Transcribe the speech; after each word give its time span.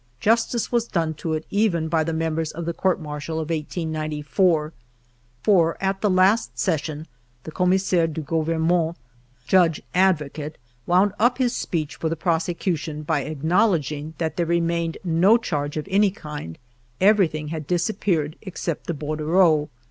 Justice 0.19 0.71
was 0.71 0.87
done 0.87 1.13
to 1.13 1.33
it 1.33 1.45
even 1.51 1.87
by 1.87 2.03
the 2.03 2.11
mem 2.11 2.33
bers 2.33 2.51
of 2.51 2.65
the 2.65 2.73
Court 2.73 2.99
Martial 2.99 3.35
of 3.39 3.51
1894; 3.51 4.73
for 5.43 5.77
at 5.79 6.01
the 6.01 6.09
last 6.09 6.57
session 6.57 7.05
the 7.43 7.51
Commissaire 7.51 8.07
du 8.07 8.21
Gouvernement 8.21 8.95
(Judge 9.45 9.79
Advocate) 9.93 10.57
wound 10.87 11.13
up 11.19 11.37
his 11.37 11.55
speech 11.55 11.97
for 11.97 12.09
the 12.09 12.15
prosecu 12.15 12.75
tion 12.75 13.03
by 13.03 13.19
acknowledging 13.21 14.15
that 14.17 14.37
there 14.37 14.47
remained 14.47 14.97
no 15.03 15.37
charge 15.37 15.77
of 15.77 15.87
any 15.91 16.09
kind, 16.09 16.57
everything 16.99 17.49
had 17.49 17.67
disappeared, 17.67 18.37
except 18.41 18.87
the 18.87 18.95
bordereau. 18.95 19.69